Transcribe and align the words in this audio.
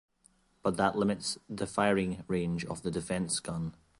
But 0.63 0.77
that 0.77 0.97
limits 0.97 1.37
the 1.47 1.67
firing 1.67 2.23
range 2.27 2.65
of 2.65 2.81
the 2.81 2.89
defense 2.89 3.39
gun. 3.39 3.75